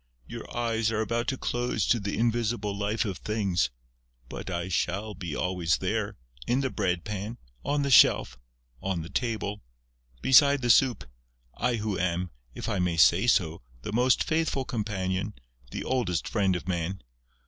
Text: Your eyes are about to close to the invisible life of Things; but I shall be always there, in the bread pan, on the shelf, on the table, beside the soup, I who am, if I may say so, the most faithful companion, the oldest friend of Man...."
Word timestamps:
Your 0.25 0.51
eyes 0.57 0.91
are 0.91 1.01
about 1.01 1.27
to 1.27 1.37
close 1.37 1.85
to 1.85 1.99
the 1.99 2.17
invisible 2.17 2.75
life 2.75 3.05
of 3.05 3.19
Things; 3.19 3.69
but 4.29 4.49
I 4.49 4.67
shall 4.67 5.13
be 5.13 5.35
always 5.35 5.77
there, 5.77 6.17
in 6.47 6.61
the 6.61 6.71
bread 6.71 7.03
pan, 7.03 7.37
on 7.63 7.83
the 7.83 7.91
shelf, 7.91 8.35
on 8.81 9.03
the 9.03 9.11
table, 9.11 9.61
beside 10.19 10.63
the 10.63 10.71
soup, 10.71 11.03
I 11.55 11.75
who 11.75 11.99
am, 11.99 12.31
if 12.55 12.67
I 12.67 12.79
may 12.79 12.97
say 12.97 13.27
so, 13.27 13.61
the 13.83 13.93
most 13.93 14.23
faithful 14.23 14.65
companion, 14.65 15.35
the 15.69 15.83
oldest 15.83 16.27
friend 16.27 16.55
of 16.55 16.67
Man...." 16.67 17.03